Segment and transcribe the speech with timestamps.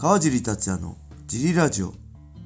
[0.00, 1.92] 川尻達也のジリラジオ。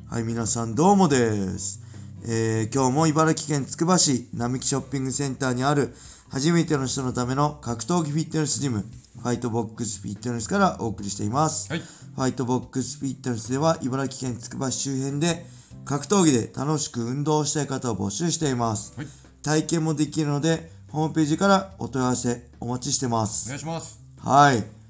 [0.08, 1.82] はい、皆さんどうもです。
[2.26, 5.94] えー、今日も茨城県つくば市並木ショッピングセンターにある
[6.30, 8.86] 初めての人のための格闘技フィットネスジム、
[9.20, 11.70] ファイトボックスフィットネスからお送りしています。
[11.70, 11.80] はい。
[11.80, 15.44] ファイトボックスフィットネスでは茨城県つくば市周辺で
[15.84, 18.94] 格闘技で楽しく運動をしたい方を募集しています。
[18.96, 19.06] はい。
[19.42, 23.46] 体験もできるので、ホームページからお問い合わせお待ちしてまおす。
[23.48, 24.00] 願いします。
[24.20, 24.81] はい。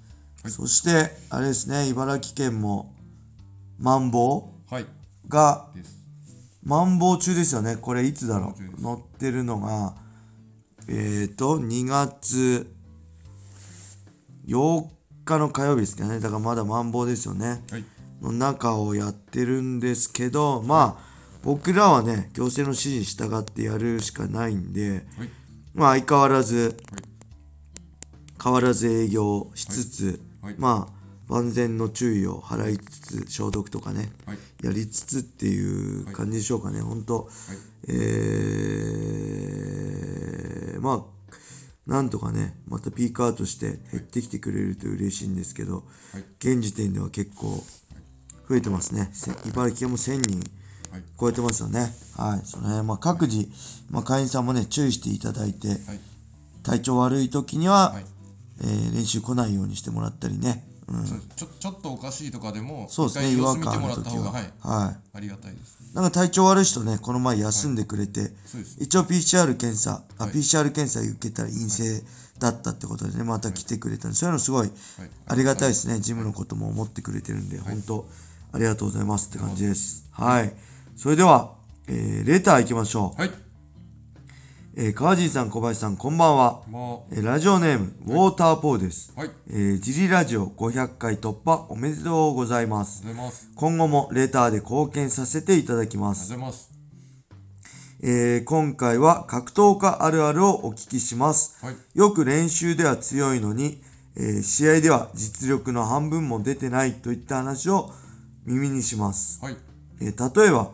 [0.48, 2.94] そして、あれですね、茨城県も、
[3.78, 4.82] マンボはい。
[4.82, 4.86] ウ
[5.28, 5.68] が。
[6.64, 7.76] マンボウ中ですよね。
[7.76, 8.82] これいつだろう？
[8.82, 9.94] 載ってるのが、
[10.88, 12.72] えーと、2月
[14.46, 14.86] 8
[15.24, 16.20] 日の火曜日ですかね。
[16.20, 17.62] だからまだマンボウですよね。
[17.70, 17.84] はい。
[18.20, 21.04] の中をやってるんですけど、まあ、
[21.42, 25.02] 僕らはね、行政の指示に従ってやるしかないんで、はい。
[25.74, 26.76] まあ相変わらず、
[28.40, 30.54] 変わらず営業しつつ、はい。
[30.58, 34.38] まあ万全の注意を払いつつ消毒とかね、はい。
[34.62, 37.30] やりつつっていう感じでしょうかね、本当、
[37.88, 41.12] えー、まあ
[41.86, 46.24] なんとかねまたピークアウトして減ってきてくれると嬉しいんですけど、はい。
[46.38, 47.64] 現時点では結構
[48.48, 49.08] 増えてますね。
[49.12, 50.38] せ茨城県も1000人
[50.90, 51.02] はい。
[51.18, 51.94] 超えてますよね。
[52.16, 52.42] はい。
[52.44, 53.48] その辺まあ各自、
[53.90, 55.78] まあ、会員さんもね注意していただいて、はい。
[56.62, 58.04] 体調悪い時には、はい。
[58.62, 61.04] えー練習来ないようにしてもらったりね、うん、
[61.36, 64.42] ちょちょっとおかしいとかでも、そうですね違和感ある時はった方が、はい。
[64.60, 65.78] はいありがたいです。
[65.94, 68.76] なんか体調悪い人ね、この前休んでくれて、そうです。
[68.80, 72.02] 一応 PCR 検査、あはい PCR 検査受けたら陰性
[72.38, 75.10] だったってことでね、また来てくれたんで、そういうのすごいはい。
[75.26, 76.00] ありがたいですね。
[76.00, 78.06] ジムのことも思ってくれてるんで、本当
[78.52, 80.06] ありがとうございますって感じです。
[80.12, 80.54] はい。
[80.96, 81.54] それでは、
[81.88, 83.20] えー、レター行きましょう。
[83.20, 83.30] はい。
[84.74, 86.62] えー、川尻さん、小林さん、こんばんは。
[86.66, 89.12] もえーラジオネーム、ウォーターポーです。
[89.14, 89.30] う、はい。
[89.50, 93.02] えー、ジリラジオ500回突破おめでとうございます。
[93.02, 93.50] ございます。
[93.54, 96.50] 今後もレターで貢献させていただきますありがとう。
[96.50, 96.72] ございます。
[98.02, 101.62] えー今回は格闘家あるあるをお聞きします。
[101.62, 101.76] はい。
[101.94, 103.82] よく練習では強いのに、
[104.16, 107.90] えー試合では実力の半分も出てないといった話を
[108.46, 109.38] 耳にします。
[109.44, 109.56] はい。
[110.00, 110.70] えー例えば、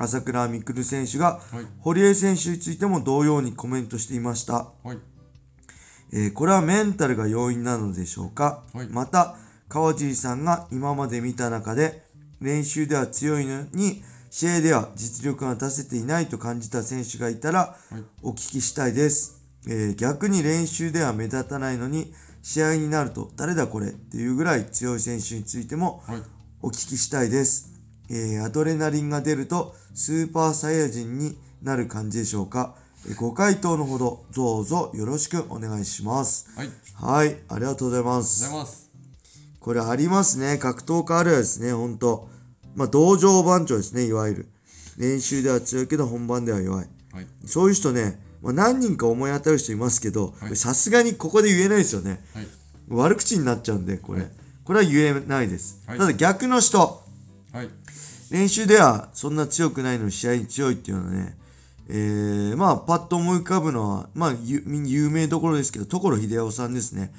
[0.00, 1.66] 朝倉未来選手がはい。
[1.78, 4.72] 堀江選手についても同様にコメントしていました。
[4.82, 4.98] はい。
[6.12, 9.36] えーこれはメンタルが要因なのでしょうか、はいまた
[9.68, 12.02] 川尻さんが今まで見た中で
[12.40, 22.12] 練習では強いのに試合では実力が出せていないと感じた選手がいたらはいお聞きしたいです、えー逆に練習では目立たないのに
[22.42, 23.88] 試合になると誰だこれ？
[23.88, 26.22] っていうぐらい強い選手についてもはい。
[26.62, 27.79] お聞きしたいです、
[28.10, 32.74] えーアドレナリンが出るとスーパーサイヤ人になる感じでしょうか、
[33.06, 36.68] えーご回答のほどどうぞよろしくお願いしますはい。
[36.68, 38.90] ありがとうはい、ありがとうございまごす。
[39.58, 40.58] これありますね。
[40.58, 42.28] 格闘家あるあるですね、ほんと。
[42.74, 44.48] まあ、道場番長ですね、いわゆる。
[44.98, 46.88] 練習では強いけど本番では弱い。
[47.12, 47.26] はい。
[47.46, 52.22] そういう人ね、まあ、何人か思い当たる人いますけどはい、さすがにここで言えないですよね。
[52.34, 52.46] はい。
[52.88, 54.20] 悪口になっちゃうんで、これ。
[54.22, 54.30] はい
[54.62, 55.82] これは言えないです。
[55.86, 56.99] はいただ逆の人、
[57.52, 57.68] はい。
[58.30, 61.36] 練習ではそんな強くないのに試合に強いっていうのはね、
[61.88, 67.00] えー、まあ、パッと思い浮かぶのは、まあ、ゆ有名どころですけど、所秀夫さんですね。
[67.00, 67.10] はい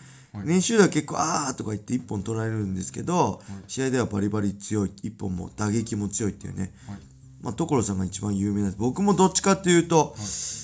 [0.46, 6.72] 練習では結構、あーとか言って一本取られるんですけど、試合ではバリバリ強い、一本も打撃も強いっていうね。
[6.88, 7.00] はい。
[7.42, 8.78] まあ、所さんが一番有名なんです。
[8.80, 10.16] 僕もどっちかっていうと、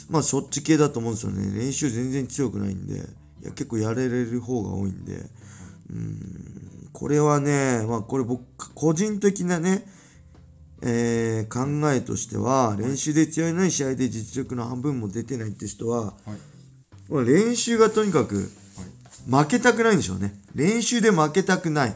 [0.09, 1.59] まあ、そっち系だと思うんですよね。
[1.59, 2.99] 練習全然強くないんで、い
[3.41, 9.85] や、結構やれれる方が多いんで、うーん、これはね、まあ、これ僕、個人的なね、
[10.81, 16.13] えー考えとしては、練習で強いのに試合で実力の半分も出てないって人は、はい。
[17.07, 18.49] まあ練習がとにかく
[19.27, 19.45] はい。
[19.45, 20.33] 負けたくないんでしょうね。
[20.55, 21.95] 練習で負けたくない。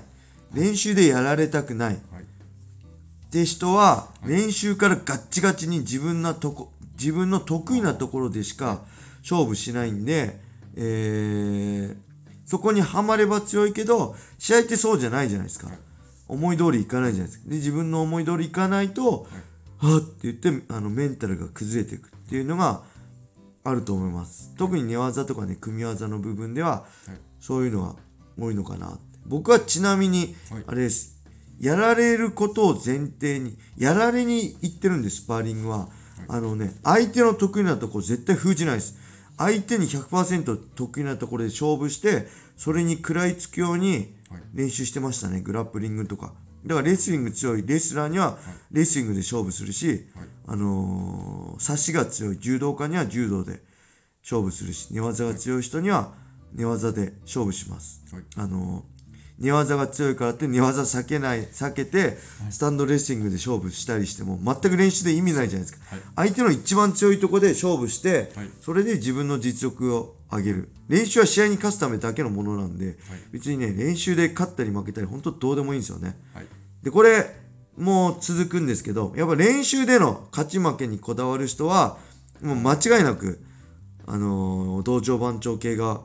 [0.54, 1.94] 練習でやられたくない。
[2.12, 2.22] はい。
[2.22, 8.82] って人は、練習からガッチガチに自分のとこ、自分の得意なところでしか
[9.24, 10.40] 勝負しないんで、
[10.76, 12.11] えー、
[12.46, 15.70] そこにはまれば強いけど、試合ってそうじゃないじゃないですか。
[16.28, 17.50] 思い通りいかないじゃないですか。
[17.50, 19.28] で、自分の思い通りいかないと、
[19.78, 22.84] はっって言って、あの、メンタルが崩れていくっていうのが
[23.64, 24.54] あると思います。
[24.58, 27.18] 特に寝技とかね、組み技の部分では、はい。
[27.40, 27.96] そういうのが
[28.40, 29.20] 多いのかなって。
[29.26, 31.22] 僕はちなみにはい、あれです。
[31.60, 35.90] やられることを前提に、やられに行ってるんです、スパーリングは。
[36.28, 38.96] あのね、相手の得意なところ絶対封じないです。
[39.44, 42.28] 相手に100%得意なところで勝負して、
[42.58, 44.42] それに食らいつくようにはい。
[44.54, 46.34] 練習してましたね、グラップリングとか。
[46.66, 47.64] だからレスリング強い。
[47.66, 48.38] レスラーには
[48.72, 50.28] レスリングで勝負するし、はい。
[50.48, 52.40] あのー、差しが強い。
[52.40, 53.62] 柔道家には柔道で
[54.24, 56.14] 勝負するし、寝技が強い人には
[56.54, 58.04] 寝技で勝負します。
[58.14, 58.24] はい。
[58.38, 58.91] あのー
[59.42, 62.18] 寝技が強いからって寝技避けない避けて
[62.52, 66.30] スタンドレスリングで勝負したりしても全く練習で意味ないじゃないですか、はい。
[66.30, 68.50] 相手の一番強いところで勝負して、はい。
[68.62, 70.70] それで自分の実力を上げる。
[70.88, 72.98] 練習は試合に勝つためだけのものなんで、
[73.32, 76.16] 別にね練習で勝ったり負けたり本当どうでもいいんですよね。
[76.34, 76.46] はい。
[76.84, 77.26] でこれ
[77.78, 81.98] もう続くんですけどやっぱ練習での勝ち負けにこだわる人は
[82.42, 83.42] もう間違いなく
[84.06, 86.02] あのー同調番長系が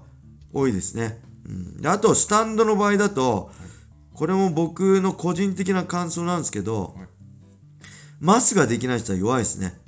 [0.52, 3.50] 多いですね、うん、であとスタンドの場合だと
[4.14, 7.08] これも僕の個人的な感想なんですけど、はい
[8.20, 9.78] マスができない人は弱いですね。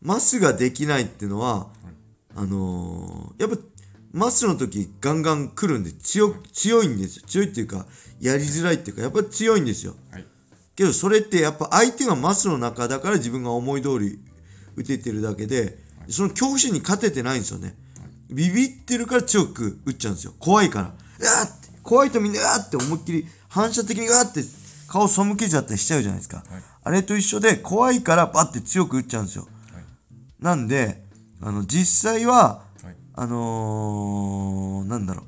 [0.00, 1.68] マスができないっていうのは、
[2.34, 3.56] あのーやっぱ
[4.12, 7.24] マスの時ガンガン来るんで強強いんですよ。
[7.26, 7.86] 強いっていうか
[8.20, 9.94] やりづらいっていうかやっぱり強いんですよ。
[10.10, 10.26] はい。
[10.76, 14.20] けどそれってやっぱ相手がマスの中だから自分が思い通り
[14.76, 15.78] 打ててるだけで
[16.08, 17.74] その恐怖心に勝ててないんですよね
[18.32, 20.34] ビビってるから強く打っちゃうんですよ。
[20.38, 20.86] 怖いから。
[20.86, 21.68] うわーって。
[21.82, 24.42] 怖いとみんなうわーって思いっきり反射的にうわーって
[24.88, 26.44] 顔背けちゃったりしちゃうじゃないですか、
[26.84, 29.48] あれと一緒で怖いからバッて強く打っちゃうんですよ。
[29.72, 29.84] はい。
[30.38, 31.02] なんで
[31.40, 32.96] あの実際ははい。
[33.14, 35.24] あのー、なんだろう。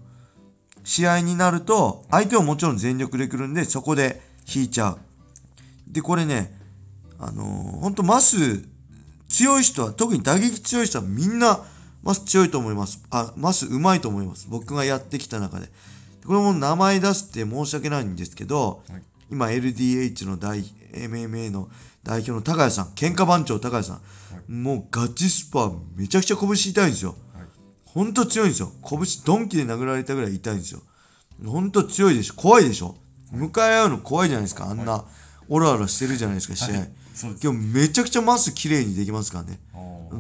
[0.86, 4.20] 試合になると相手はもちろん全力で来るんでそこで
[4.54, 4.98] 引いちゃう。
[5.88, 6.60] でこれね
[7.18, 7.46] あのー、
[7.80, 8.64] ほんとマス
[9.28, 11.64] 強い人は特に打撃強い人はみんな
[12.04, 15.66] マス強いと思いますあマスうまいと思います僕がやってきた中で
[16.24, 21.68] これも名前出すって申し訳ないんですけど、はい今 LDH の大 MMA の
[22.04, 24.00] 代表の高谷さん喧嘩番長高谷さ
[24.48, 27.44] ん、もうガチスパめちゃくちゃ拳痛いんですよはい
[27.94, 28.72] ほんと強いんですよ。
[28.82, 30.82] 拳ドンキで殴られたぐらい痛いんですよ。
[31.46, 32.34] ほんと強いでしょ。
[32.34, 32.96] 怖いでしょ。
[33.30, 34.68] 向かい合うの怖いじゃないですか。
[34.68, 35.04] あんな
[35.48, 36.86] オラオラしてるじゃないですか、試合。
[37.22, 39.60] 今日めちゃくちゃマス綺麗にできますからね。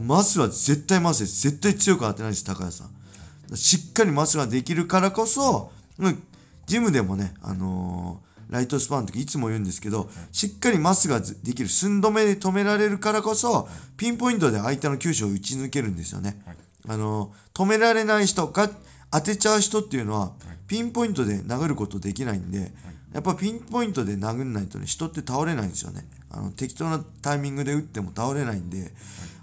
[0.06, 1.42] マスは絶対マスです。
[1.42, 3.56] 絶対強く当てないです、高谷さん。
[3.56, 6.22] しっかりマスができるからこそ、うん
[6.66, 16.40] ジムでもね、あのーライトスパンの時いつも言うんですけど、しっかりマスができる、寸止めで止められるからこそ、ピンポイントで相手の球種を打ち抜けるんですよね。
[16.46, 16.56] はい
[16.86, 18.68] あの止められない人が
[19.10, 20.32] 当てちゃう人っていうのは、
[20.66, 22.72] ピンポイントで殴ることできないんで、
[23.14, 26.04] やっぱピンポイントで殴んないとね人って倒れないんですよね
[26.36, 28.92] あの適当なタイミングで打っても倒れないんで、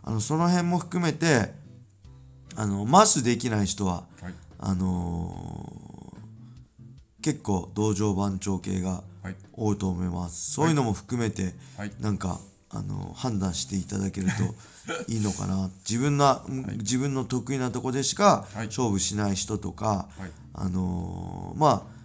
[0.04, 1.54] あのその辺も含めて
[2.56, 4.34] あのマスできない人ははい。
[4.60, 5.82] あのー
[7.24, 9.36] 結構道場番長系がはい。
[9.54, 10.54] 多いと思います。
[10.54, 11.92] そういうのも含めて、はい。
[12.00, 12.40] なんか
[12.72, 14.56] あの判断していただけると
[15.08, 15.70] いいのかな。
[15.88, 16.42] 自分な、
[16.78, 18.68] 自分の得意なとこでしかはい。
[18.68, 20.32] 勝負しない人とか、はい。
[20.54, 22.02] あのーまあ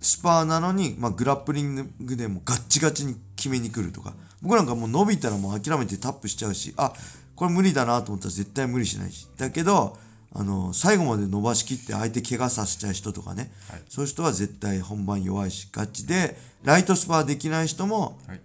[0.00, 4.14] スパーなのに、まあ、グラップリングでもガッチガチに決めに来るとか。
[4.40, 6.92] 僕なんかもう伸びたらもう諦めてタップしちゃうしあ
[7.36, 9.28] これ無理だなと思ったら絶対無理しないし。
[9.36, 9.96] だけど
[10.34, 13.82] あの最後まで伸ばしきって相手怪我させちゃう人とかね、はい。
[13.88, 16.36] そういう人は絶対本番弱いしガチで。
[16.62, 18.40] ライトスパーできない人もはい。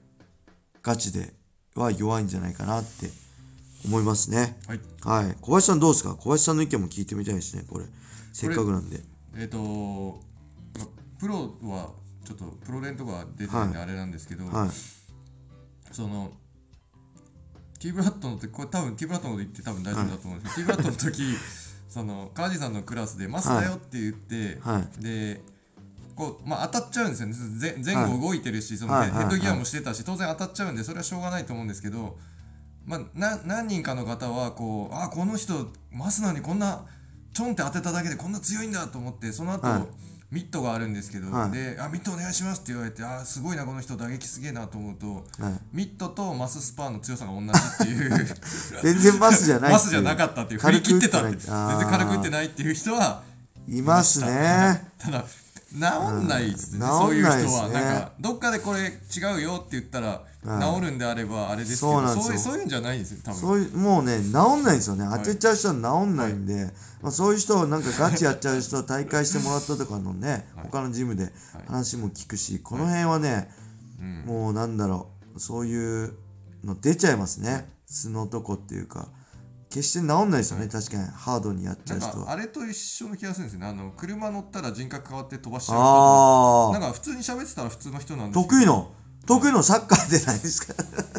[0.82, 1.34] ガチで
[1.76, 3.10] は弱いんじゃないかなって
[3.86, 4.58] 思いますね。
[4.68, 4.80] はい。
[5.04, 5.36] はい。
[5.40, 6.16] 小林さんどうですか？
[6.16, 7.86] 小林さんの意見も聞いてみたいですねこれ。
[8.34, 9.02] せっかくなんで。
[9.38, 10.20] えっ、と、
[10.78, 10.88] まあ
[11.20, 11.92] プロは
[12.28, 14.70] ちょっとプロ練とか出てるんであれなんですけど、はい。
[15.94, 16.34] その
[17.80, 21.24] キーブラッドの時これ多分キーブラッドのこと言って多分大丈夫だと思うんですけど、キーブラッドの時
[21.88, 25.02] その川地さんのクラスで「マスだよ」って言って、はい。
[25.02, 25.42] で
[26.16, 27.34] こうまあ当たっちゃうんですよね。
[27.34, 32.18] ぜ前後動いてるし、そのヘッドギアもしてたし当然当たっちゃうんでそれはしょうがないと思うんですけど、
[32.86, 36.86] まあ、な何人かの方はこうあこの人マスなのにこんな
[37.34, 41.52] ちょんって当てただけでこんな強いんだと思ってその後、はいミットがあるんですけど、はい。
[41.52, 45.54] であミットお願いしますって言われてあすごいなこの人打撃すげえなと思うと、はい。
[45.72, 48.28] ミットとマススパーの強さが同じっていう。
[48.84, 50.60] 全然マスじゃないマスじゃなかったっていう。
[50.60, 51.50] 振り切ってた全然
[51.90, 53.24] 軽く打ってないっていう人は
[53.70, 54.90] いますね。
[54.98, 55.24] ただ
[55.72, 56.88] 治んないですね、うん。
[56.88, 57.62] そういう人治んないですね。
[57.62, 63.40] はなんかどっかでこれ違うよって言ったら治るんであればあれですけど、そうういうそういうんじゃないですよ多分。
[63.40, 65.06] そういうもうね治んないんですよね。
[65.12, 66.72] 当てちゃう人は治んないんで、
[67.02, 71.32] まあ、そういう人をなんかガチやっちゃう人大会してもらったとかのね、他のジムで
[71.68, 73.50] 話も聞くしこの辺はね、
[74.26, 76.14] もうなんだろうそういう
[76.64, 77.70] の出ちゃいますね。
[77.86, 79.08] 素のとこっていうか
[79.70, 81.04] 決して治んないですよね、確かに。
[81.08, 83.68] ハードにやっちゃなうん人はかあれと一緒の気がするんですよね。
[83.68, 86.80] あの車乗ったら人格変わって飛ばしちゃう人とか。
[86.80, 88.50] なあんか普通に喋ってたら普通の人なんですけど。
[88.50, 88.92] 得意の。
[89.26, 90.74] 得意のサッカーでないですか。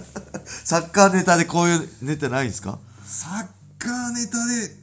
[0.64, 2.78] サッカーネタでこういうネタないんですか？
[3.04, 3.46] サッ
[3.78, 4.76] カーネタで。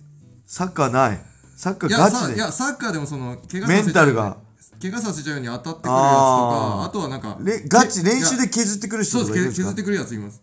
[0.48, 1.26] サッカーない。
[1.58, 2.20] サッカーガチで。
[2.20, 3.68] さいやサッカーでもその怪我
[4.82, 9.74] 怪我させちゃうように当たってくるやつとかあとはなんかれガチけ練習で削ってくる人そうとかいるんですか？
[9.74, 9.76] です。
[9.76, 10.42] 削ってくるやついます。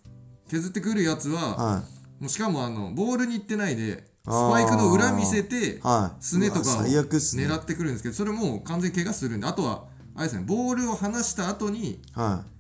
[0.51, 6.25] 削ってくるやつは、はいもうしかもあのボールに行ってないでスパイクの裏見せてはい。
[6.25, 12.53] すねとかを狙ってくるんですけどそれもう完全に怪我するんであとはあれですねボールを離した後にはい。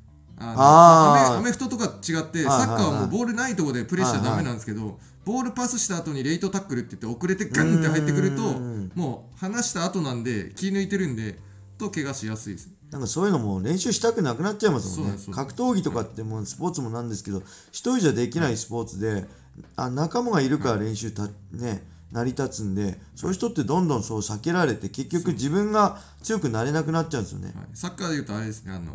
[0.44, 8.92] あのアメフトとか違って、はいサッカーはもはいうボールないところでプレーしちゃダメなんですけど、ボールパスした後にレイトタックルって言って遅れてガンって入ってくるとうん。
[8.96, 11.38] もう離した後なんで気抜いてるんで
[11.78, 12.70] と怪我しやすいです。
[12.90, 15.18] なんかそういうのも練習したくなくなっちゃいますもんね。
[15.30, 19.26] 格闘技とかってもうスポーツもなんですけど一人じゃできないスポーツで
[19.76, 21.82] あ仲間がいるから練習た、ね
[22.12, 27.52] 成り立つんでそういう人ってどんどんそう避けられて結局自分が強くなれなくなっちゃうんですよね。
[27.56, 27.66] はい。
[27.72, 28.92] サッカーでいうとあれですねあの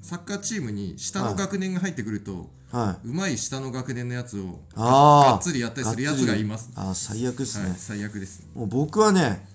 [0.00, 3.08] サッカーチームに下の学年が入ってくると、はい。
[3.08, 6.70] うまい下の学年のやつをああがっつりやったりするやつがいます。
[6.74, 9.46] ああ最悪っすね、はい、最悪ですもう僕はね、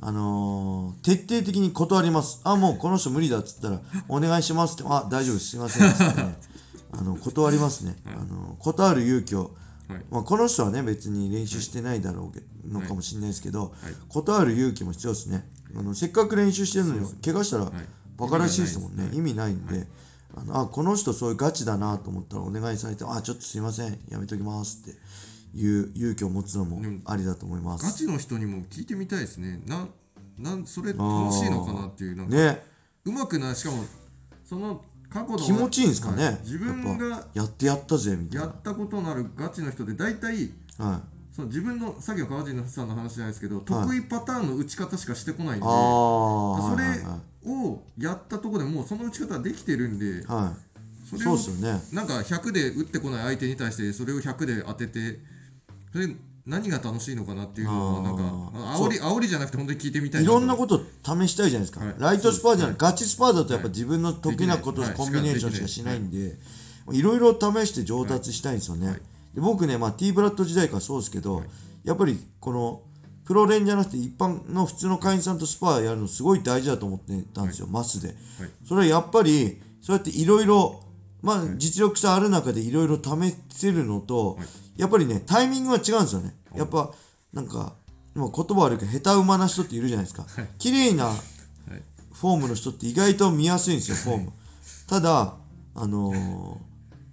[0.00, 2.40] あのー徹底的に断ります。
[2.42, 6.36] あ、もうこの人無理だっつったら、お願いしますって、あ、大丈夫です、すいませんっつってね、
[6.90, 7.96] あの断りますね。
[8.06, 9.61] あの断る勇気を、はい
[10.10, 13.70] まあ、この人はね、別に練習してないだろうけのかもしれないですけど、はい。
[14.08, 15.48] 断る勇気も必要ですね。
[15.74, 17.68] あのせっかく練習してるのに、怪我したら、い。
[18.16, 19.10] バカらしいですもんね。
[19.12, 19.86] 意味ないんで、
[20.34, 24.98] あのあ、この人そういうガチだなと思ったらお願いされて、あ、ちょっとすいません、やめときますって
[25.56, 27.84] いう勇気を持つのもありだと思います。
[27.84, 29.60] ガチの人にも聞いてみたいですね。
[29.66, 29.88] な
[30.38, 32.62] なんそれ楽しいのかなっていうなんかね。
[33.04, 33.56] うまくない。
[33.56, 33.84] しかも
[34.44, 36.38] その過去の気持ちいいんですかね、はい。
[36.42, 38.46] 自分がぱやってやったぜみたいな。
[38.46, 41.34] やったことのあるガチの人で大体はい。
[41.34, 51.08] その自分のさっきの川尻さんの話じゃないですけど、得意パターンの打ち方しかしてこないんでそれをやったところでもうその打ち方はできてるんではい。
[51.08, 51.82] それをそうっすよね。
[51.92, 55.20] なんか100で打ってこない相手に対してそれを100で当てて
[55.92, 56.08] それ
[56.44, 58.22] 何が楽しいのかなっていうのはなんか
[58.76, 61.94] 煽り煽りじゃなくて本当に聞いてみたいいろんなこと試したいじゃないですか、はい。
[61.98, 66.36] ライトスパーじゃない、ガチスパーだとやっぱ自分の得意なことコンビネーションしかしないんで、
[66.90, 67.00] い。
[67.00, 69.00] ろいろ試して上達したいんですよね、
[69.34, 71.44] で僕ね、まあ、T ブラッド時代からそうですけど、
[71.84, 72.82] やっぱりこの
[73.24, 78.16] プロ連じゃなくて一般の普通の会員さんとスパーやるのすごい大事だと思ってたんですよ、マスで、
[78.66, 80.82] それはやっぱりそうやっていろいろ
[81.22, 84.38] まあ実力差ある中でいろいろ試せるのと、
[84.76, 86.34] やっぱりねタイミングが違うんですよね。
[86.54, 86.90] やっぱ
[87.32, 87.74] なんか
[88.14, 90.26] まあ言葉悪いけど下手馬な人っているじゃないですか。
[90.58, 91.12] 綺麗な
[92.12, 94.32] フォームの人って意外と見やすいんですよフォーム。
[94.86, 95.34] ただ
[95.74, 96.72] あのー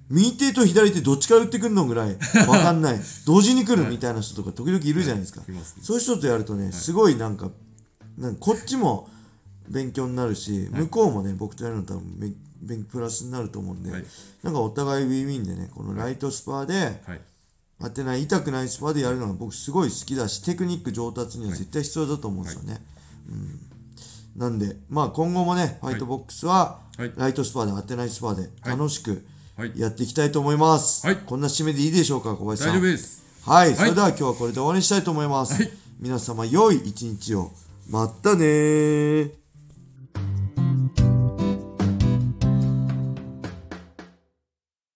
[0.10, 3.00] 右手と左手どっちから打ってくるのぐらいわかんない。
[3.28, 5.51] 同時に来るみたいな人とか時々いるじゃないですか、い。
[5.51, 5.84] ますね。
[5.84, 7.51] そういう人とやるとねすごいなんか
[8.18, 9.08] なんかこっちも
[9.70, 14.06] 勉強になるし、向こうもね僕とやるの多分プラスになると思うんで、はい。
[14.42, 17.22] なんかお互いウィンウィンでねこのライトスパーではい
[17.82, 22.82] 当てない痛くないスパーでやるのが僕すごい好きだしテクニック上達には絶対必要だと思うんですよね、
[24.36, 27.14] うん、なんでまあ今後もねファイトボックスははい。
[27.16, 29.74] ライトスパーで当てないスパーで楽しくはい。
[29.76, 31.18] やっていきたいと思います、はい。
[31.18, 32.72] こんな締めでいいでしょうか小林さん。
[32.72, 33.26] 大丈夫です。
[33.46, 35.72] はい、それでは今日はこれで終わりにしたいと思います、はい。
[36.00, 37.52] 皆様良い一日を。
[37.90, 39.32] またねー